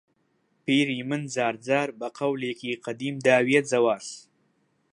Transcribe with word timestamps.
پیری 0.63 0.99
من 1.09 1.21
جار 1.33 1.55
جار 1.65 1.89
بە 1.99 2.07
قەولێکی 2.17 2.79
قەدیم 2.85 3.15
داویە 3.25 3.61
جەواز 3.69 4.07